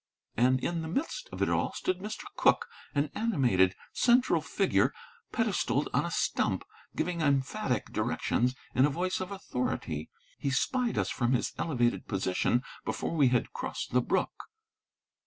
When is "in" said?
0.63-0.81, 8.73-8.85